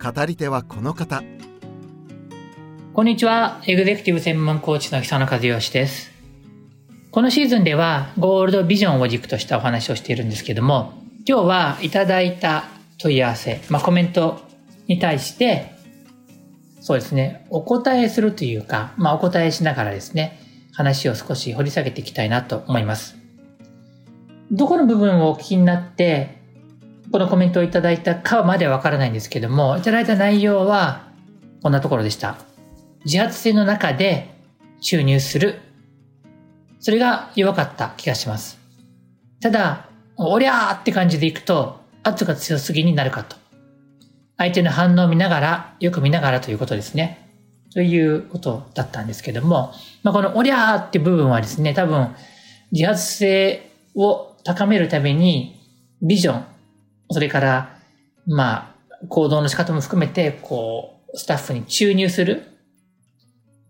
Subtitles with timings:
[0.00, 1.24] 語り手はこの方。
[2.94, 3.60] こんにちは。
[3.66, 6.12] エグゼクティブ専門コーチの久野和義です。
[7.10, 10.92] このシーズンではゴールドビジョンを軸としたお話をしているんですけども
[11.26, 12.64] 今日はいただいた
[12.98, 14.40] 問い合わせ、まあ、コメント
[14.86, 15.72] に対して
[16.80, 20.38] そうですねお答えするというか、まあ、お答えしながらですね
[20.74, 23.16] 話を少し掘り下げていきたいなと思います。
[24.52, 26.37] どこの部分をお聞きになって、
[27.10, 31.08] このコメントをいただいたかまではわからないんですけども、いただいた内容は
[31.62, 32.36] こんなところでした。
[33.04, 34.34] 自発性の中で
[34.80, 35.60] 注入する。
[36.80, 38.58] それが弱かった気がします。
[39.40, 43.36] ただ、おりゃーって感じでいくと圧が強すぎになるかと。
[44.36, 47.26] 相手の反応を見ながら、よく見ながらということですね。
[47.72, 49.72] ということだったんですけども、
[50.02, 52.14] まあ、このおりゃーって部分はですね、多分
[52.70, 55.58] 自発性を高めるために、
[56.02, 56.44] ビジョン、
[57.10, 57.78] それから、
[58.26, 62.44] まあ、行動の仕方も含めて、こう、スタッフに注入する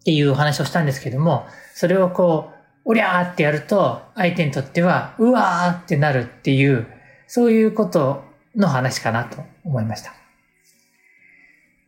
[0.00, 6.86] っていうお話をしたんですけども、それをこう、おりゃーってやると、相手にとっては、うわーってなるっていう、
[7.26, 8.22] そういうこと
[8.54, 10.14] の話かなと思いました。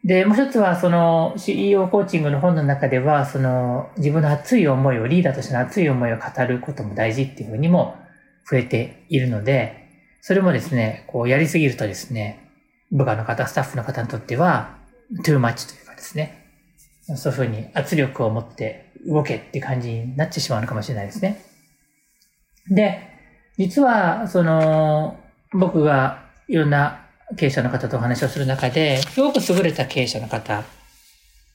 [0.04, 7.96] で、もう一つは、その CEO コーチングの本の中では、その自分の熱い思いを、リーダーとしての熱い思いを語ることも大事っていうふうにも
[8.48, 9.85] 増えているので、
[10.26, 12.50] それもですね、こうやりすぎるとですね、
[12.90, 14.76] 部下の方、スタッフの方にとっては、
[15.24, 16.48] too much というかですね、
[17.14, 21.44] そういうふうに圧力を持って動けって感じになってしまうのかもしれないですね。
[22.68, 23.02] で、
[23.56, 25.16] 実は、その、
[25.52, 27.06] 僕がいろんな
[27.36, 30.64] 経営者の方とお話をする中で、すごく優れた経営者の方、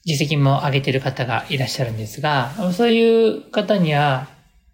[0.05, 4.29] 実績も上げてる方がいらっしゃるんですが、そういう方には、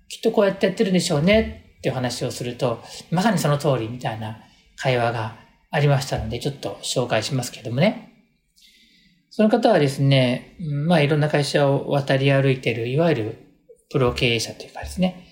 [0.08, 4.40] きっとこうやってやってるんでしょうねっていう話をすると、まさにその通りみたいな
[4.78, 5.36] 会話が
[5.70, 8.14] ありましたので、ちょっと紹介しますけどもね。
[9.30, 13.38] その方はですね、まあいろんな会社を渡り歩いてる、いわゆる
[13.90, 15.28] プロ経営者というかですね、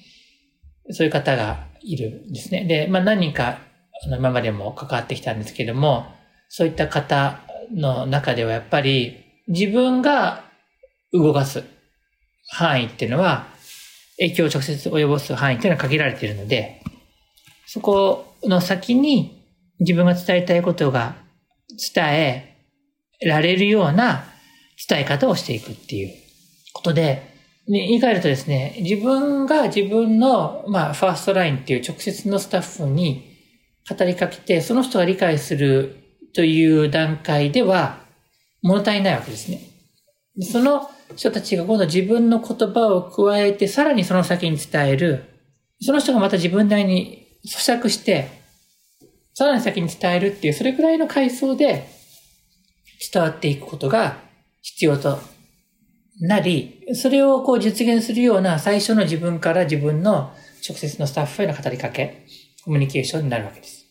[0.91, 2.65] そういう方がいるんですね。
[2.65, 3.57] で、まあ何人か
[4.05, 6.05] あの今までも関わってきたんですけども、
[6.49, 7.39] そういった方
[7.73, 10.43] の中ではやっぱり自分が
[11.11, 11.63] 動かす
[12.47, 13.47] 範囲っていうのは
[14.17, 16.81] 影響を直接及ぼす範囲というのは限られているので、
[17.65, 19.43] そこの先に
[19.79, 21.15] 自分が伝えたいことが
[21.93, 22.55] 伝え
[23.21, 24.25] られるような
[24.87, 26.13] 伝え方をしていくっていう
[26.73, 27.35] ことで、
[27.67, 33.35] 言い換えるとですね、自分が自分の、まあ、 first line っていう直接のスタッフに
[33.89, 35.97] 語りかけて、その人が理解する
[36.33, 37.99] という段階では
[38.61, 39.61] 物足りないわけですね。
[40.41, 45.25] その人たちが今度自分の言葉を加えて、さらにその先に伝える。
[45.81, 48.29] その人がまた自分なりに咀嚼して、
[49.33, 51.87] さらに先に伝えるっていう、それくらいの階層で
[53.11, 54.17] 伝わっていくことが
[54.61, 55.19] 必要と
[56.21, 60.33] なり、それをこう実現するような最初の自分から自分の
[60.67, 62.25] 直接のスタッフへの語りかけ、
[62.63, 63.85] コミュニケーションになるわけです。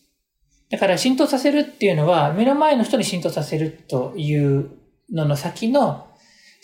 [0.69, 4.71] だから浸透させるっていうのは、目の前の人に浸透させるという
[5.13, 6.07] のの先の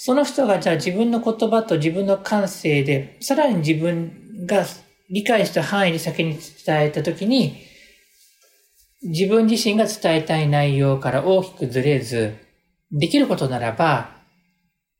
[0.03, 4.65] その人がじゃあ自分の言葉と自分の感性で、さらに自分が
[5.11, 7.61] 理解した範囲で先に伝えたときに、
[9.03, 12.33] 自分自身が伝えたい内容から大きくずれず、
[12.91, 14.09] できることならば、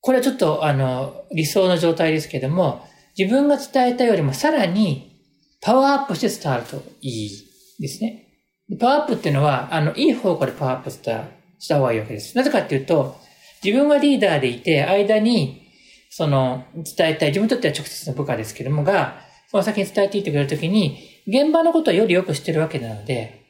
[0.02, 5.20] これはちょっとあの、理想の状態ですけども、自分が伝えたよりもさらに
[5.62, 7.32] パワーアップして伝わるといい
[7.80, 8.28] ですね。
[8.80, 11.24] パワーアップっていうのは、あの、いい方向でパワーアップした
[11.58, 12.38] した方がいいわけです。
[12.38, 13.20] なぜかっていうと、
[13.64, 15.70] 自分がリーダーでいて、間に、
[16.10, 20.98] その、伝えたい、自分にとっては直接の部下ですけどもが、その先に伝えていってくれるときに、
[21.28, 23.42] 現場のことはよりよく知ってるわけなので、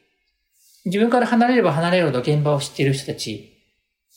[0.84, 3.52] 自分から離れれば離れるほど現場を知っている人たち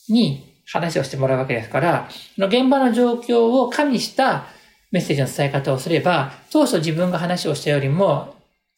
[0.10, 4.48] に話をしてもらうわけですから、の現場の状況を加味した
[4.92, 8.36] メッセージの伝え方をすれば、当初自分が話をしたよりも、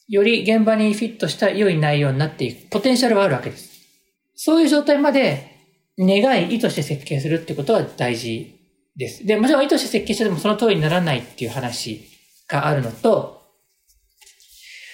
[0.10, 3.72] より現場にフィットした良い内容になっていくポテンシャルはあるわけです。
[4.36, 5.57] そういう状態まで
[6.00, 8.56] 願い、意図して設計するってことは大事
[8.96, 9.26] です。
[9.26, 12.08] で、もちろん意図して設計してもその通りにならないっていう話
[12.48, 13.42] があるのと、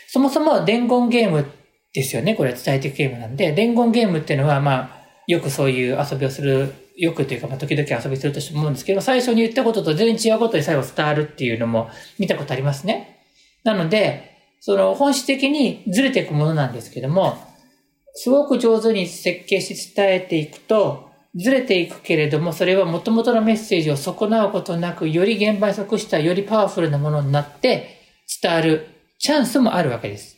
[0.07, 1.45] そもそも伝言ゲーム
[1.93, 2.35] ですよね。
[2.35, 11.89] これ伝えていくゲームなんで、伝言ゲームっていうのは、まあ、よくそういう遊びをする、よくというか、まあ、時々遊びすると思うんですけど、最初に言ったことと全然違うことに最後伝わるっていうのも
[12.19, 13.25] 見たことありますね。
[13.63, 17.37] なので、その本質的にずれていくものなんですけども、
[18.13, 28.01] すごく上手に設計し伝えていくと、ずれていくけれども、それは元々のメッセージを損なうことなく、より現場に即したよりパワフルなものになって
[28.41, 28.87] 伝わる
[29.17, 30.37] チャンスもあるわけです。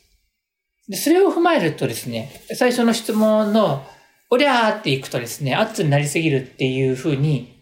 [0.88, 3.86] でそれを踏まえるとですね、最初の質問の、
[4.30, 7.56] おりゃーっていくとですね、圧になりすぎるっていうふうに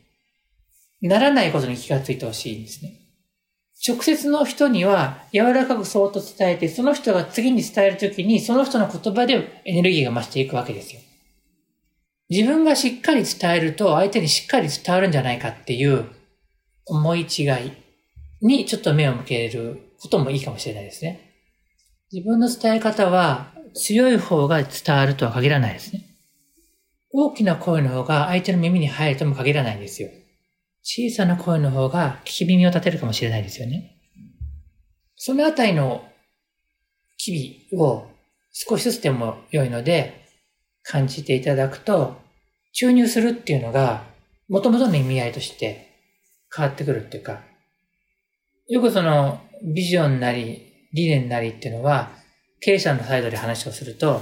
[1.01, 3.02] ならないことに気がついてほしいんですね。
[3.85, 11.01] 直接の人には柔らかくそーっと伝えて、その人が次に伝えるときに、その人の言葉でエネルギーが増していくわけですよ。
[12.29, 16.05] 自分がしっかり伝えると相手にしっかり伝わるんじゃないかっていう
[16.85, 17.71] 思い違い
[18.41, 21.33] にちょっと目を向けることもいいかもしれないですね。
[22.11, 26.05] 自分の伝え方は強い方が伝わるとは限らないですね。
[27.11, 30.09] 大きな声の方が相手の耳に入るとも限らないんですよ。
[30.83, 33.97] 小さな声の方が聞き耳を立てるかもしれないですよね。
[35.15, 36.05] そのあたりの
[37.17, 38.07] 機微を
[38.51, 40.25] 少しずつでも良いので
[40.83, 42.21] 感じていただくと、
[42.73, 44.03] 注入するっていうのが
[44.49, 45.89] 元々の意味合いとして
[46.53, 47.41] 変わってくるっていうか、
[48.67, 52.11] よくそのビジョンなり理念なりっていうのは
[52.59, 54.21] 経営者のサイドで話をすると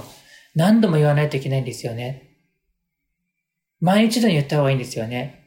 [0.54, 2.28] 何度も言わないといけないんですよね。
[3.80, 5.41] 毎日のように言った方がいいんですよね。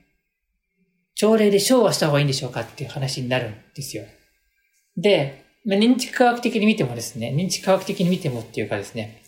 [1.16, 4.04] 朝礼で昭和した方がいいんでしょうかっていう話になるんですよ。
[4.98, 9.24] でま、認知科学的に見てもですね、認知科学的に見てもっていうかですね、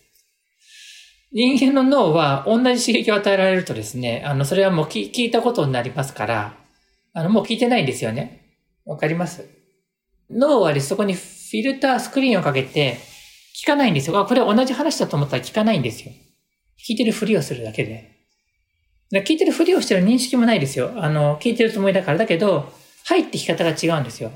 [1.32, 6.58] 人間の脳は同じ刺激を与えられるとですね、あの、それはもう聞いたことになりますから、
[7.14, 8.60] あの、もう聞いてないんですよね。
[8.86, 9.44] わかります？
[10.30, 12.98] 脳はそこにフィルター、スクリーンをかけて、
[13.62, 14.20] 聞かないんですよ。
[14.20, 16.12] あ、これ同じ話だと思ったら聞かないんですよ。
[16.88, 18.17] 聞いてるふりをするだけで。
[19.12, 20.92] 聞いてるふりをしてる認識もないですよ。
[20.96, 22.18] あの、聞いてるつもりだから。
[22.18, 22.74] だけど、
[23.06, 24.32] 入ってき方が違うんですよ。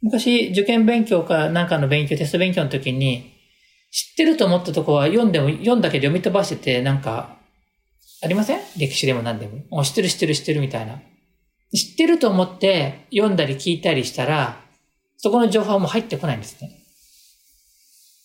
[0.00, 3.32] 昔、受験勉強かなんかの勉強、テスト勉強の時に、
[3.90, 7.36] 知ってると思ったとこは読んでも、読んだけで読み飛ばしてて、なんか、
[8.22, 8.60] ありません？
[8.78, 9.84] 歴史でも何でも。
[9.84, 11.02] 知ってる知ってる知ってるみたいな。
[11.74, 14.60] 知ってると思って読んだり聞いたりしたら、
[15.18, 16.70] そこの情報も入ってこないんですね。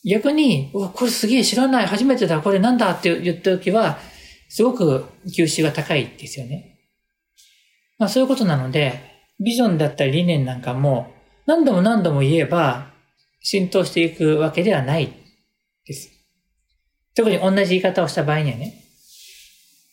[0.05, 3.99] 逆に、うわ、これすげえ知らない、初めてだ、これなんだって言った時は、
[4.49, 6.79] すごく吸収が高いですよね。
[7.97, 9.01] まあそういうことなので、
[9.39, 11.13] ビジョンだったり理念なんかも
[11.45, 12.91] 何度も何度も言えば
[13.41, 15.13] 浸透していくわけではない
[15.85, 16.11] です。
[17.15, 18.83] 特に同じ言い方をした場合にはね。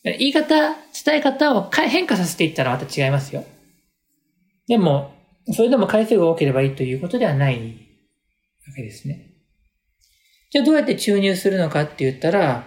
[0.05, 0.77] 言い方、伝
[1.17, 3.45] え方を変化させていったらまた違いますよ。
[4.67, 5.15] でも、
[5.53, 7.57] それでも回数が多ければいいということではない
[8.67, 9.31] わけですね。
[10.51, 12.65] じゃあどうやって注入するのかって言ったら、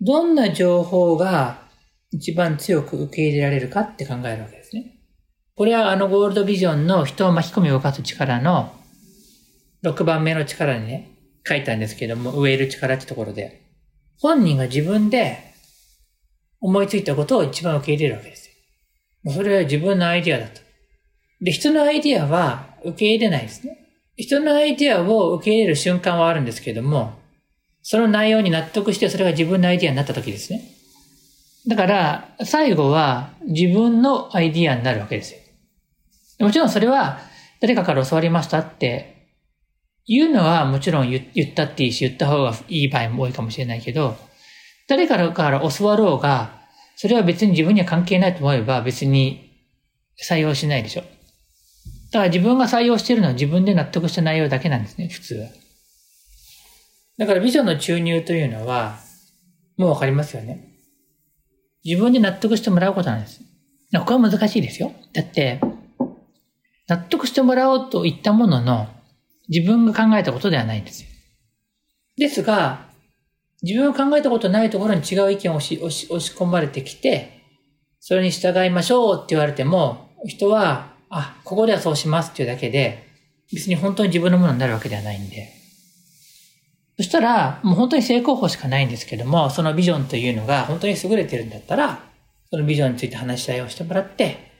[0.00, 1.62] どんな情報が
[2.10, 4.98] 一番強く受け入れられるかって考えるわけですね。
[5.54, 8.72] これはあのゴールドビジョンの人を巻き込み動かす力の
[9.82, 11.10] 6番目の力にね、
[11.46, 13.62] 書いたんですけども、植える力ってところで、
[14.20, 15.54] 本人が自分で
[16.60, 18.48] 思いついたことを一番受け入れるわけです
[19.24, 19.32] よ。
[19.32, 20.60] それは自分のアイディアだと。
[21.40, 23.78] で、人のアイディアは受け入れないですね。
[24.16, 27.14] 人のアイディアを受け入れる瞬間はあるんですけども、
[27.88, 30.60] その内容に納得してそれが自分のアイディアになった時ですね。
[31.68, 35.38] だから、最後は自分のアイディアになるわけですよ。
[36.40, 37.20] もちろんそれは
[37.60, 39.28] 誰かから教わりましたって
[40.04, 44.16] 言うのはもちろん言ったっていいし、言った方がいい場合も多いかもしれないけど、
[44.88, 46.58] 誰からから教わろうが、
[46.96, 49.48] それは別に自分には関係ないと思えば別に
[50.20, 51.02] 採用しないでしょ。
[52.10, 55.65] だから自分が採用してるのは自分で納得した内容だけなんですね、普通は。
[57.18, 58.98] だからビジョンの注入というのは、
[59.76, 60.72] もうわかりますよね。
[61.84, 63.40] 自分で納得してもらうことなんです。
[63.92, 64.92] これは難しいですよ。
[65.12, 65.60] だって、
[66.88, 68.88] 納得してもらおうと言ったものの、
[69.48, 71.08] 自分が考えたことではないんですよ。
[72.16, 72.86] ですが、
[73.62, 77.42] 自分が考えたことないところに違う意見を押し押し押し込まれてきて、
[78.00, 83.06] それに従いましょうって言われても、人は、あ、ここではそうしますっていうだけで、
[83.52, 85.55] 別に本当に自分のものになるわけではないんで。
[86.96, 92.00] そしたら、もう本当に正攻法しかないんですけども、そのビジョンというのが本当に優れてるんだったら、
[92.50, 94.50] そのビジョンについて話し合いをしてもらって、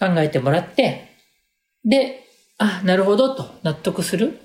[0.00, 1.08] 考えてもらって、
[1.84, 2.24] で、
[2.58, 4.38] あ、なるほどと納得する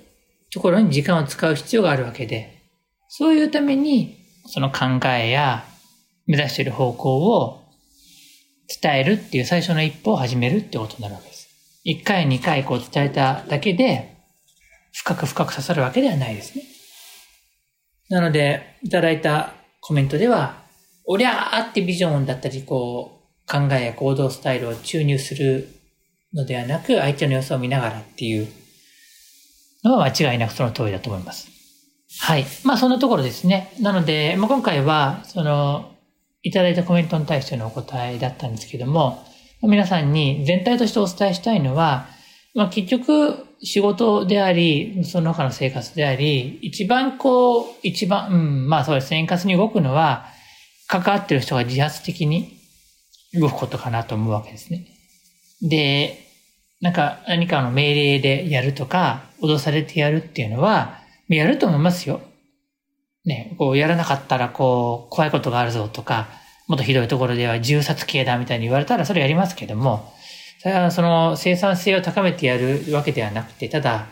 [0.52, 2.62] ところに時間を使う必要があるわけで、
[3.08, 5.64] そういうために、その考えや
[6.26, 7.64] 目指している方向を
[8.82, 11.48] 伝えるっていう最初の一歩を始めるってことになるわけです。
[11.84, 14.16] 一回二回こう伝えただけで、
[14.92, 16.64] 深く深く刺さるわけではないですね。
[18.08, 20.62] なので、いただいたコメントでは、
[21.04, 25.68] おりゃーってビジョンだったり、こう、考えや行動スタイルを注入する
[26.34, 28.48] のではなく、相手の様子を見ながらっていう
[29.84, 31.48] のは間違いなくその通りだと思います。
[32.20, 32.46] はい。
[32.64, 33.72] まあそんなところですね。
[33.80, 35.92] なので、まあ、今回は、その、
[36.42, 39.24] いただいたコメントに対してのお答えだったんですけども、
[39.62, 42.06] 皆さんに全体としてお伝えしたいのは、
[42.54, 50.26] まあ結局仕事であり、その他の生活であり、一番こう、一番、うん、まあそうですね、円滑に動くのは、
[50.86, 52.56] 関わってる人が自発的に
[53.34, 54.86] 動くことかなと思うわけですね。
[55.60, 56.26] で、
[56.80, 62.20] なんか何かの命令でやるとか、脅されてやるっていうのは、やると思いますよ。
[63.24, 66.28] ね、こうやらなかったらこう、怖いことがあるぞとか、
[66.68, 70.12] もっとひどいところでは銃殺刑だみたいに言われたらそれやりますけども、
[70.60, 74.06] それはその生産性を高めてやるわけではなくて、ただ、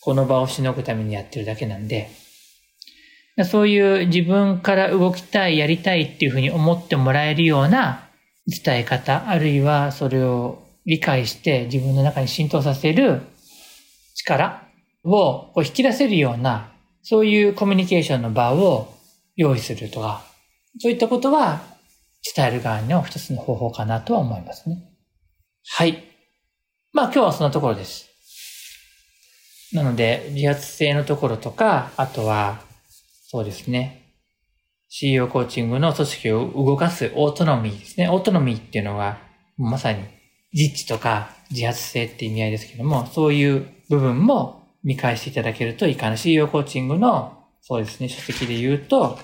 [0.00, 2.10] この場をしのぐためにやってるだけなんで、
[3.44, 8.08] そういう自分から動きたい、やりたいっていうふうに思ってもらえるような
[8.46, 13.20] 伝え方、あるいはそれを理解して自分の中に浸透させる
[14.14, 14.66] 力
[15.04, 18.92] を引き出せるような、そういうコミュニケーションの場を
[19.36, 20.24] 用意するとか、
[20.80, 21.60] そういったことは
[22.34, 24.82] 伝える側の一つの方法かなとは思いますね。
[25.70, 26.02] はい。
[26.92, 28.08] まあ今日はそんなところです。
[29.72, 32.60] なので、自発性のところとか、あとは、
[33.28, 34.14] そうですね。
[34.88, 38.08] CEO コーチングの組織を動かすオートノミーですね。
[38.08, 39.18] オートノミーっていうのは、
[39.56, 40.02] まさに
[40.52, 46.16] 実地とか自発性って意味合いですけども、そういう部分も見返していただけるといいかな。
[46.16, 49.18] CEO コーチングの、そうですね、書籍で言うと、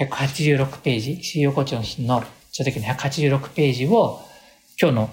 [0.00, 4.22] 186ページ、CEO コーチングの書籍の186ページを、
[4.80, 5.10] 今日の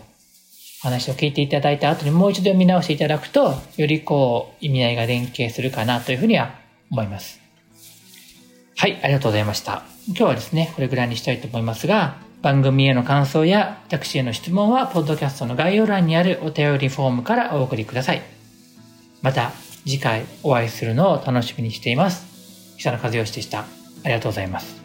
[0.84, 6.56] 話を聞いていただいた後にもう一度見直していただくと、よりこう、意味合いが連携するかなというふうには
[6.92, 7.40] 思います。
[8.76, 9.84] はい、ありがとうございました。
[10.08, 18.22] 今日はですね、これぐらいにしたいと思いますが、番組への感想や私への質問は、ポッドキャストの概要欄にあるお便りフォームからお送りください。
[19.22, 19.52] また
[19.86, 22.76] 次回お会いするのを楽しみにしています。
[22.78, 23.60] 久野和義でした。
[23.60, 23.66] あ
[24.04, 24.83] りがとうございます。